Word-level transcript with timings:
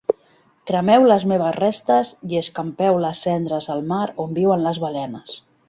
Cremeu 0.69 1.03
les 1.11 1.25
meves 1.31 1.53
restes 1.57 2.15
i 2.31 2.41
escampeu 2.41 2.99
les 3.05 3.23
cendres 3.29 3.71
al 3.77 3.87
mar 3.95 4.03
on 4.27 4.37
viuen 4.43 4.69
les 4.71 4.85
balenes. 4.89 5.41